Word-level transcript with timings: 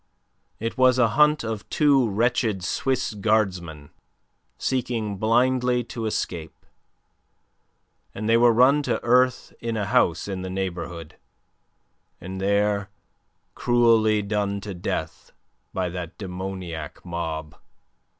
It 0.59 0.79
was 0.79 0.97
a 0.97 1.09
hunt 1.09 1.43
of 1.43 1.69
two 1.69 2.09
wretched 2.09 2.63
Swiss 2.63 3.13
guardsmen 3.13 3.91
seeking 4.57 5.17
blindly 5.17 5.83
to 5.93 6.07
escape. 6.07 6.65
And 8.15 8.27
they 8.27 8.35
were 8.35 8.51
run 8.51 8.81
to 8.81 8.99
earth 9.03 9.53
in 9.59 9.77
a 9.77 9.85
house 9.85 10.27
in 10.27 10.41
the 10.41 10.49
neighbourhood, 10.49 11.17
and 12.19 12.41
there 12.41 12.89
cruelly 13.53 14.23
done 14.23 14.59
to 14.61 14.73
death 14.73 15.33
by 15.71 15.87
that 15.89 16.17
demoniac 16.17 17.05
mob. 17.05 17.55